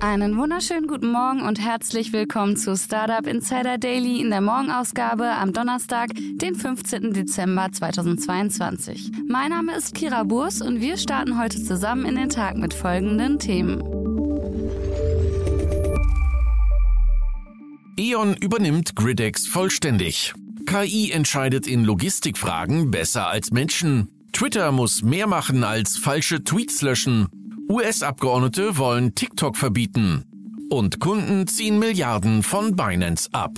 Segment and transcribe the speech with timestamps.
[0.00, 5.52] Einen wunderschönen guten Morgen und herzlich willkommen zu Startup Insider Daily in der Morgenausgabe am
[5.52, 7.12] Donnerstag, den 15.
[7.12, 9.12] Dezember 2022.
[9.28, 13.38] Mein Name ist Kira Burs und wir starten heute zusammen in den Tag mit folgenden
[13.38, 13.82] Themen.
[17.98, 20.32] E.ON übernimmt Gridex vollständig.
[20.64, 24.08] KI entscheidet in Logistikfragen besser als Menschen.
[24.32, 27.28] Twitter muss mehr machen als falsche Tweets löschen.
[27.70, 30.24] US-Abgeordnete wollen TikTok verbieten.
[30.70, 33.52] Und Kunden ziehen Milliarden von Binance ab.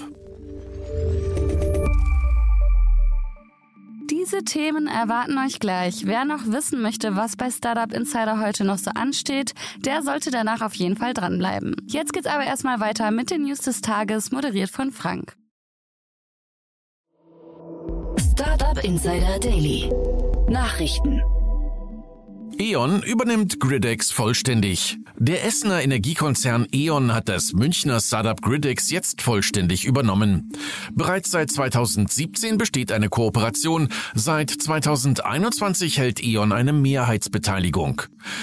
[4.11, 6.05] Diese Themen erwarten euch gleich.
[6.05, 10.61] Wer noch wissen möchte, was bei Startup Insider heute noch so ansteht, der sollte danach
[10.61, 11.75] auf jeden Fall dranbleiben.
[11.87, 15.37] Jetzt geht's aber erstmal weiter mit den News des Tages, moderiert von Frank.
[18.19, 19.91] Startup Insider Daily.
[20.51, 21.23] Nachrichten.
[22.63, 24.97] E.ON übernimmt Gridex vollständig.
[25.19, 30.53] Der Essener Energiekonzern E.ON hat das Münchner Startup Gridex jetzt vollständig übernommen.
[30.93, 33.89] Bereits seit 2017 besteht eine Kooperation.
[34.15, 38.03] Seit 2021 hält E.ON eine Mehrheitsbeteiligung.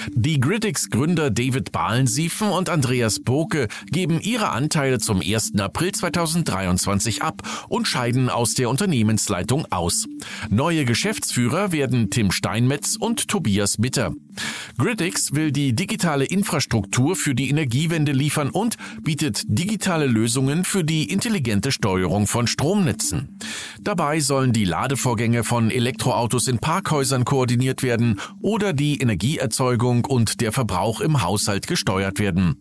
[0.10, 5.58] Die Gridex-Gründer David Bahlensiefen und Andreas Boke geben ihre Anteile zum 1.
[5.58, 10.08] April 2023 ab und scheiden aus der Unternehmensleitung aus.
[10.50, 14.30] Neue Geschäftsführer werden Tim Steinmetz und Tobias Mitter weiter.
[14.78, 21.12] Gridix will die digitale Infrastruktur für die Energiewende liefern und bietet digitale Lösungen für die
[21.12, 23.40] intelligente Steuerung von Stromnetzen.
[23.82, 30.54] Dabei sollen die Ladevorgänge von Elektroautos in Parkhäusern koordiniert werden oder die Energieerzeugung und der
[30.54, 32.56] Verbrauch im Haushalt gesteuert werden.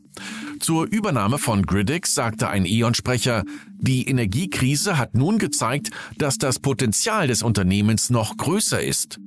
[0.58, 3.44] Zur Übernahme von Gridix sagte ein E.ON-Sprecher,
[3.78, 9.20] die Energiekrise hat nun gezeigt, dass das Potenzial des Unternehmens noch größer ist.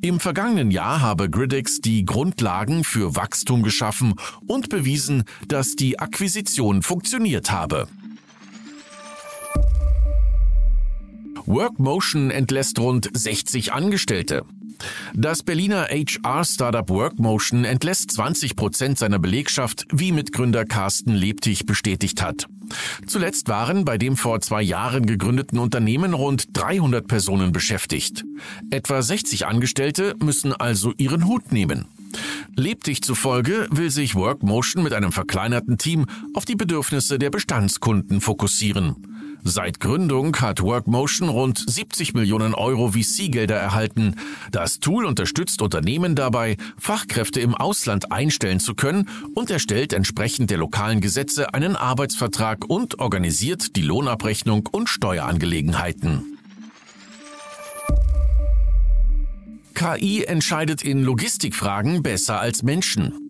[0.00, 4.14] Im vergangenen Jahr habe Gridix die Grundlagen für Wachstum geschaffen
[4.46, 7.88] und bewiesen, dass die Akquisition funktioniert habe.
[11.46, 14.44] Workmotion entlässt rund 60 Angestellte.
[15.16, 22.48] Das Berliner HR-Startup Workmotion entlässt 20 Prozent seiner Belegschaft, wie Mitgründer Carsten Lebtig bestätigt hat.
[23.06, 28.24] Zuletzt waren bei dem vor zwei Jahren gegründeten Unternehmen rund 300 Personen beschäftigt.
[28.70, 31.86] Etwa 60 Angestellte müssen also ihren Hut nehmen.
[32.56, 39.13] Lebtig zufolge will sich Workmotion mit einem verkleinerten Team auf die Bedürfnisse der Bestandskunden fokussieren.
[39.42, 44.16] Seit Gründung hat Workmotion rund 70 Millionen Euro VC-Gelder erhalten.
[44.52, 50.58] Das Tool unterstützt Unternehmen dabei, Fachkräfte im Ausland einstellen zu können und erstellt entsprechend der
[50.58, 56.38] lokalen Gesetze einen Arbeitsvertrag und organisiert die Lohnabrechnung und Steuerangelegenheiten.
[59.74, 63.23] KI entscheidet in Logistikfragen besser als Menschen.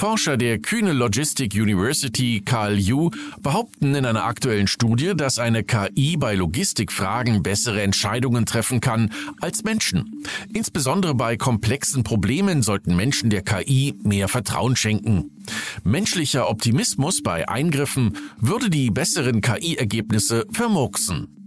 [0.00, 2.42] Forscher der Kühne Logistic University
[2.78, 3.10] Yu
[3.42, 9.12] behaupten in einer aktuellen Studie, dass eine KI bei Logistikfragen bessere Entscheidungen treffen kann
[9.42, 10.24] als Menschen.
[10.54, 15.32] Insbesondere bei komplexen Problemen sollten Menschen der KI mehr Vertrauen schenken.
[15.84, 21.39] Menschlicher Optimismus bei Eingriffen würde die besseren KI-Ergebnisse vermurksen.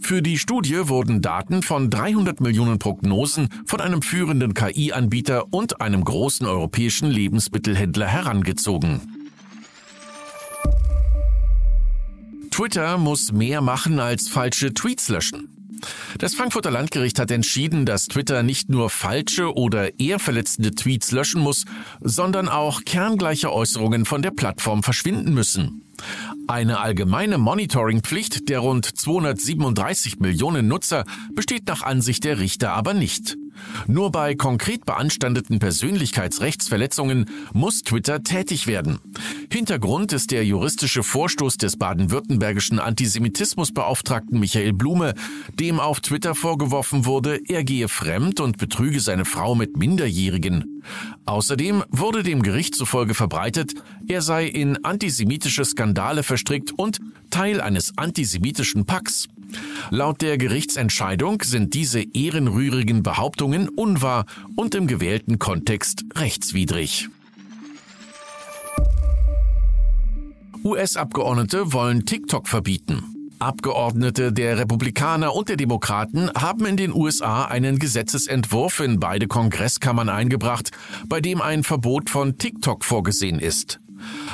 [0.00, 6.04] Für die Studie wurden Daten von 300 Millionen Prognosen von einem führenden KI-Anbieter und einem
[6.04, 9.00] großen europäischen Lebensmittelhändler herangezogen.
[12.50, 15.48] Twitter muss mehr machen als falsche Tweets löschen.
[16.18, 21.40] Das Frankfurter Landgericht hat entschieden, dass Twitter nicht nur falsche oder eher verletzende Tweets löschen
[21.40, 21.64] muss,
[22.00, 25.82] sondern auch kerngleiche Äußerungen von der Plattform verschwinden müssen.
[26.46, 33.38] Eine allgemeine Monitoringpflicht der rund 237 Millionen Nutzer besteht nach Ansicht der Richter aber nicht.
[33.86, 38.98] Nur bei konkret beanstandeten Persönlichkeitsrechtsverletzungen muss Twitter tätig werden.
[39.50, 45.14] Hintergrund ist der juristische Vorstoß des baden-württembergischen Antisemitismusbeauftragten Michael Blume,
[45.58, 50.82] dem auf Twitter vorgeworfen wurde, er gehe fremd und betrüge seine Frau mit Minderjährigen.
[51.24, 53.74] Außerdem wurde dem Gericht zufolge verbreitet,
[54.06, 57.00] er sei in antisemitische Skandale verstrickt und
[57.30, 59.28] Teil eines antisemitischen Packs.
[59.90, 67.08] Laut der Gerichtsentscheidung sind diese ehrenrührigen Behauptungen unwahr und im gewählten Kontext rechtswidrig.
[70.64, 73.14] US-Abgeordnete wollen TikTok verbieten.
[73.38, 80.08] Abgeordnete der Republikaner und der Demokraten haben in den USA einen Gesetzesentwurf in beide Kongresskammern
[80.08, 80.70] eingebracht,
[81.06, 83.80] bei dem ein Verbot von TikTok vorgesehen ist.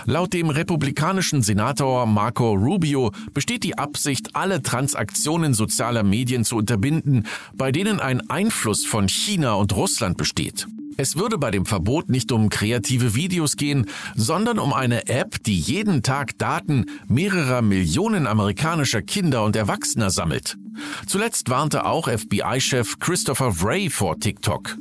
[0.06, 7.26] Laut dem republikanischen Senator Marco Rubio besteht die Absicht, alle Transaktionen sozialer Medien zu unterbinden,
[7.54, 10.66] bei denen ein Einfluss von China und Russland besteht.
[10.96, 13.86] Es würde bei dem Verbot nicht um kreative Videos gehen,
[14.16, 20.58] sondern um eine App, die jeden Tag Daten mehrerer Millionen amerikanischer Kinder und Erwachsener sammelt.
[21.06, 24.76] Zuletzt warnte auch FBI-Chef Christopher Wray vor TikTok.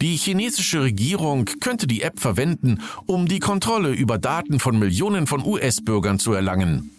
[0.00, 5.44] Die chinesische Regierung könnte die App verwenden, um die Kontrolle über Daten von Millionen von
[5.44, 6.90] US-Bürgern zu erlangen.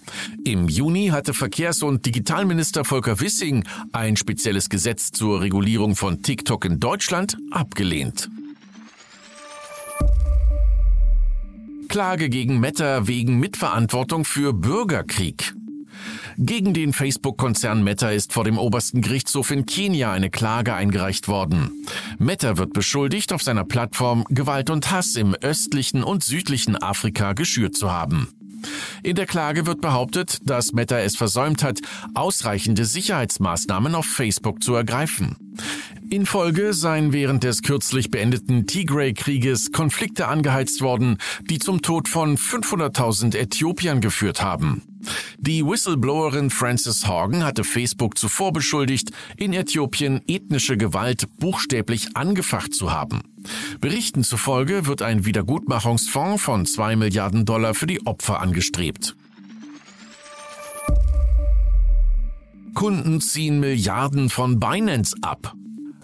[0.43, 6.65] Im Juni hatte Verkehrs- und Digitalminister Volker Wissing ein spezielles Gesetz zur Regulierung von TikTok
[6.65, 8.29] in Deutschland abgelehnt.
[11.87, 15.53] Klage gegen Meta wegen Mitverantwortung für Bürgerkrieg.
[16.37, 21.85] Gegen den Facebook-Konzern Meta ist vor dem obersten Gerichtshof in Kenia eine Klage eingereicht worden.
[22.17, 27.75] Meta wird beschuldigt, auf seiner Plattform Gewalt und Hass im östlichen und südlichen Afrika geschürt
[27.75, 28.29] zu haben.
[29.03, 31.79] In der Klage wird behauptet, dass Meta es versäumt hat,
[32.13, 35.35] ausreichende Sicherheitsmaßnahmen auf Facebook zu ergreifen.
[36.09, 41.17] In Folge seien während des kürzlich beendeten Tigray-Krieges Konflikte angeheizt worden,
[41.49, 44.83] die zum Tod von 500.000 Äthiopiern geführt haben.
[45.37, 52.91] Die Whistleblowerin Frances Horgan hatte Facebook zuvor beschuldigt, in Äthiopien ethnische Gewalt buchstäblich angefacht zu
[52.91, 53.21] haben.
[53.81, 59.15] Berichten zufolge wird ein Wiedergutmachungsfonds von 2 Milliarden Dollar für die Opfer angestrebt.
[62.73, 65.53] Kunden ziehen Milliarden von Binance ab.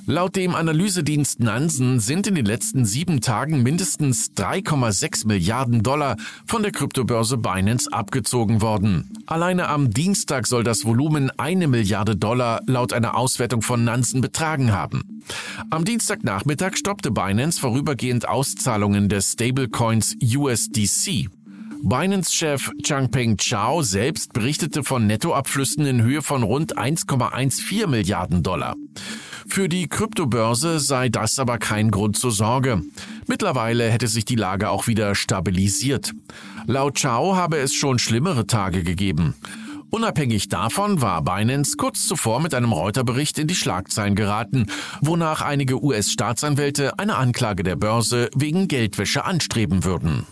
[0.10, 6.18] Laut dem Analysedienst Nansen sind in den letzten sieben Tagen mindestens 3,6 Milliarden Dollar
[6.48, 9.14] von der Kryptobörse Binance abgezogen worden.
[9.28, 14.72] Alleine am Dienstag soll das Volumen eine Milliarde Dollar laut einer Auswertung von Nansen betragen
[14.72, 15.22] haben.
[15.70, 21.30] Am Dienstagnachmittag stoppte Binance vorübergehend Auszahlungen des Stablecoins USDC.
[21.84, 28.76] Binance-Chef Changpeng Chao selbst berichtete von Nettoabflüssen in Höhe von rund 1,14 Milliarden Dollar.
[29.48, 32.82] Für die Kryptobörse sei das aber kein Grund zur Sorge.
[33.28, 36.14] Mittlerweile hätte sich die Lage auch wieder stabilisiert.
[36.66, 39.36] Laut Chao habe es schon schlimmere Tage gegeben.
[39.92, 44.68] Unabhängig davon war Binance kurz zuvor mit einem Reuter-Bericht in die Schlagzeilen geraten,
[45.02, 50.28] wonach einige US-Staatsanwälte eine Anklage der Börse wegen Geldwäsche anstreben würden.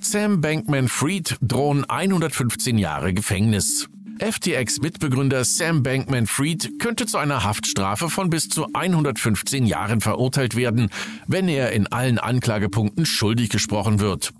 [0.00, 3.88] Sam Bankman-Fried drohen 115 Jahre Gefängnis.
[4.22, 10.90] FTX-Mitbegründer Sam Bankman-Fried könnte zu einer Haftstrafe von bis zu 115 Jahren verurteilt werden,
[11.26, 14.32] wenn er in allen Anklagepunkten schuldig gesprochen wird.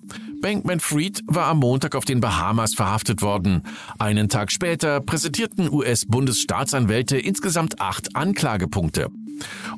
[0.42, 3.62] Bankman-Fried war am Montag auf den Bahamas verhaftet worden.
[3.98, 9.08] Einen Tag später präsentierten US-Bundesstaatsanwälte insgesamt acht Anklagepunkte.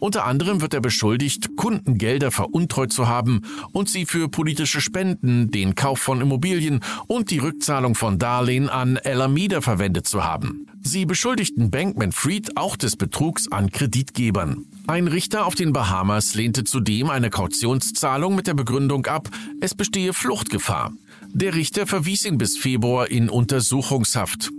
[0.01, 5.75] Unter anderem wird er beschuldigt, Kundengelder veruntreut zu haben und sie für politische Spenden, den
[5.75, 10.67] Kauf von Immobilien und die Rückzahlung von Darlehen an Alameda verwendet zu haben.
[10.83, 14.67] Sie beschuldigten Bankman Fried auch des Betrugs an Kreditgebern.
[14.87, 19.31] Ein Richter auf den Bahamas lehnte zudem eine Kautionszahlung mit der Begründung ab,
[19.63, 20.93] es bestehe Fluchtgefahr.
[21.33, 24.51] Der Richter verwies ihn bis Februar in Untersuchungshaft.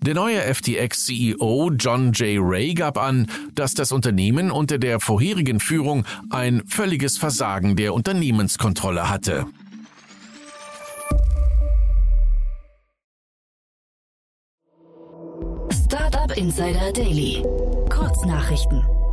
[0.00, 2.38] Der neue FTX-CEO John J.
[2.40, 9.10] Ray gab an, dass das Unternehmen unter der vorherigen Führung ein völliges Versagen der Unternehmenskontrolle
[9.10, 9.46] hatte.
[15.84, 17.42] Startup Insider Daily.
[17.90, 19.03] Kurznachrichten.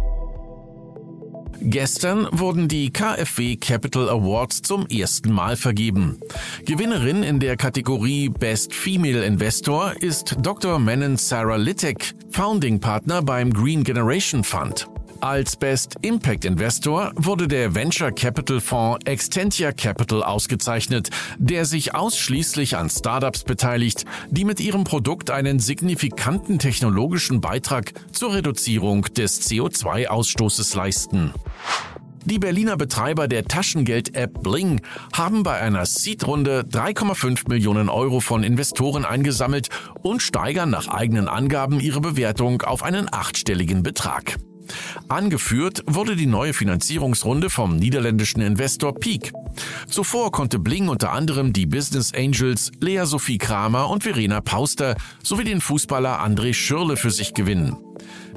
[1.63, 6.19] Gestern wurden die KfW Capital Awards zum ersten Mal vergeben.
[6.65, 10.79] Gewinnerin in der Kategorie Best Female Investor ist Dr.
[10.79, 14.90] Menon Sarah Littek, Founding Partner beim Green Generation Fund.
[15.21, 22.75] Als Best Impact Investor wurde der Venture Capital Fonds Extentia Capital ausgezeichnet, der sich ausschließlich
[22.75, 30.75] an Startups beteiligt, die mit ihrem Produkt einen signifikanten technologischen Beitrag zur Reduzierung des CO2-Ausstoßes
[30.75, 31.35] leisten.
[32.25, 34.81] Die Berliner Betreiber der Taschengeld-App Bling
[35.13, 39.69] haben bei einer Seed-Runde 3,5 Millionen Euro von Investoren eingesammelt
[40.01, 44.37] und steigern nach eigenen Angaben ihre Bewertung auf einen achtstelligen Betrag.
[45.07, 49.33] Angeführt wurde die neue Finanzierungsrunde vom niederländischen Investor Peak.
[49.87, 55.43] Zuvor konnte Bling unter anderem die Business Angels Lea Sophie Kramer und Verena Pauster sowie
[55.43, 57.75] den Fußballer André Schürle für sich gewinnen.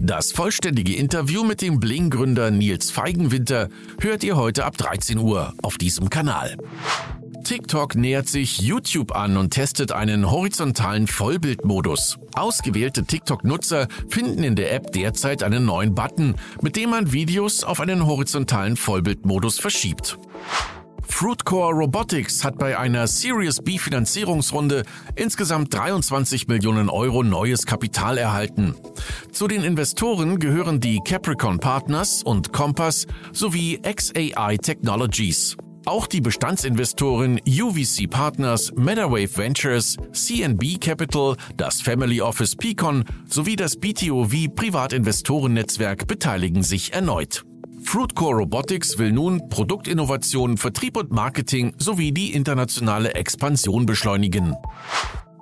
[0.00, 3.68] Das vollständige Interview mit dem Bling-Gründer Nils Feigenwinter
[4.00, 6.56] hört ihr heute ab 13 Uhr auf diesem Kanal.
[7.44, 12.18] TikTok nähert sich YouTube an und testet einen horizontalen Vollbildmodus.
[12.34, 17.80] Ausgewählte TikTok-Nutzer finden in der App derzeit einen neuen Button, mit dem man Videos auf
[17.80, 20.18] einen horizontalen Vollbildmodus verschiebt.
[21.06, 24.82] Fruitcore Robotics hat bei einer Series B Finanzierungsrunde
[25.14, 28.74] insgesamt 23 Millionen Euro neues Kapital erhalten.
[29.32, 35.58] Zu den Investoren gehören die Capricorn Partners und Compass sowie XAI Technologies.
[35.86, 43.76] Auch die Bestandsinvestoren UVC Partners, MetaWave Ventures, CNB Capital, das Family Office Picon sowie das
[43.76, 47.44] BTOV Privatinvestorennetzwerk beteiligen sich erneut.
[47.82, 54.54] Fruitcore Robotics will nun Produktinnovation, Vertrieb und Marketing sowie die internationale Expansion beschleunigen.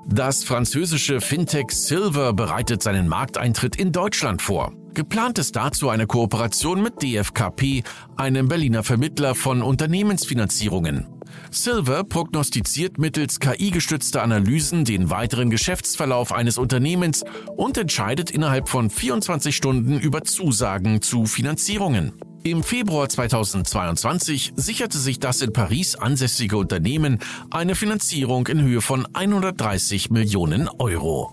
[0.09, 4.73] Das französische Fintech Silver bereitet seinen Markteintritt in Deutschland vor.
[4.95, 7.83] Geplant ist dazu eine Kooperation mit DFKP,
[8.17, 11.07] einem Berliner Vermittler von Unternehmensfinanzierungen.
[11.51, 17.25] Silver prognostiziert mittels KI-gestützter Analysen den weiteren Geschäftsverlauf eines Unternehmens
[17.57, 22.13] und entscheidet innerhalb von 24 Stunden über Zusagen zu Finanzierungen.
[22.43, 27.21] Im Februar 2022 sicherte sich das in Paris ansässige Unternehmen
[27.51, 31.33] eine Finanzierung in Höhe von 130 Millionen Euro.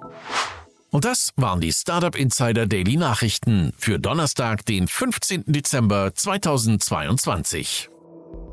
[0.92, 5.44] Und das waren die Startup Insider Daily Nachrichten für Donnerstag, den 15.
[5.46, 7.90] Dezember 2022.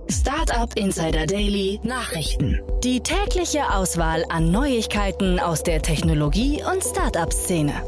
[0.08, 2.60] Startup Insider Daily Nachrichten.
[2.84, 7.82] Die tägliche Auswahl an Neuigkeiten aus der Technologie- und Startup-Szene.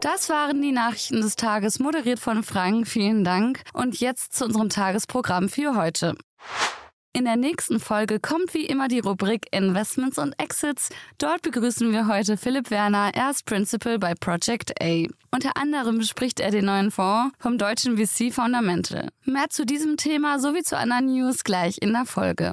[0.00, 2.88] Das waren die Nachrichten des Tages, moderiert von Frank.
[2.88, 3.62] Vielen Dank.
[3.74, 6.14] Und jetzt zu unserem Tagesprogramm für heute.
[7.16, 10.90] In der nächsten Folge kommt wie immer die Rubrik Investments und Exits.
[11.16, 15.06] Dort begrüßen wir heute Philipp Werner, er ist Principal bei Project A.
[15.30, 19.08] Unter anderem bespricht er den neuen Fonds vom deutschen VC Fundamental.
[19.24, 22.52] Mehr zu diesem Thema sowie zu anderen News gleich in der Folge.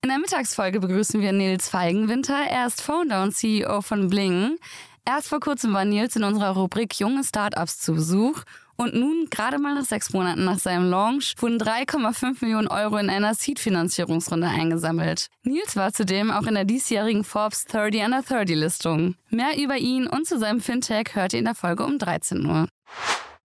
[0.00, 2.38] In der Mittagsfolge begrüßen wir Nils Feigenwinter.
[2.48, 4.58] Er ist Founder und CEO von Bling.
[5.04, 8.44] Erst vor kurzem war Nils in unserer Rubrik Junge Startups zu Besuch
[8.76, 13.10] und nun, gerade mal nach sechs Monaten nach seinem Launch, wurden 3,5 Millionen Euro in
[13.10, 15.28] einer Seed-Finanzierungsrunde eingesammelt.
[15.42, 19.14] Nils war zudem auch in der diesjährigen Forbes 30 Under 30 Listung.
[19.30, 22.68] Mehr über ihn und zu seinem Fintech hört ihr in der Folge um 13 Uhr.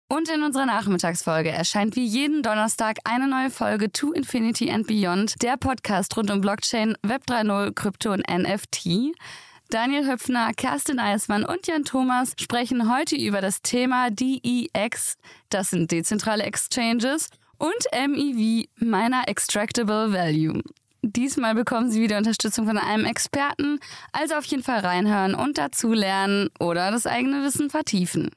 [0.09, 5.41] Und in unserer Nachmittagsfolge erscheint wie jeden Donnerstag eine neue Folge To Infinity and Beyond,
[5.41, 9.15] der Podcast rund um Blockchain, Web 3.0, Krypto und NFT.
[9.73, 15.17] Daniel Höpfner, Kerstin Eismann und Jan Thomas sprechen heute über das Thema DEX,
[15.49, 20.61] das sind dezentrale Exchanges, und MEV, Miner Extractable Value.
[21.01, 23.81] Diesmal bekommen Sie wieder Unterstützung von einem Experten,
[24.13, 28.31] also auf jeden Fall reinhören und dazulernen oder das eigene Wissen vertiefen.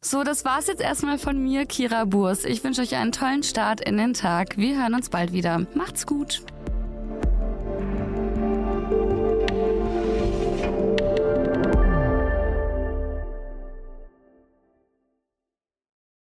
[0.00, 2.44] So, das war's jetzt erstmal von mir, Kira Burs.
[2.44, 4.56] Ich wünsche euch einen tollen Start in den Tag.
[4.56, 5.64] Wir hören uns bald wieder.
[5.76, 6.42] Macht's gut.